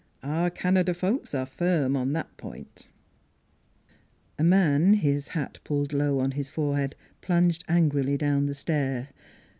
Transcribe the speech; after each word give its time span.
Our 0.23 0.49
Canada 0.49 0.95
folks 0.95 1.35
are 1.35 1.45
firm 1.45 1.95
on 1.95 2.13
that 2.13 2.35
point." 2.35 2.87
242 4.39 4.43
NEIGHBORS 4.43 4.43
A 4.43 4.43
man, 4.43 4.93
his 4.95 5.27
hat 5.27 5.59
pulled 5.63 5.93
low 5.93 6.17
on 6.17 6.31
his 6.31 6.49
forehead, 6.49 6.95
plunged 7.21 7.63
angrily 7.67 8.17
down 8.17 8.47
the 8.47 8.55
stair. 8.55 9.09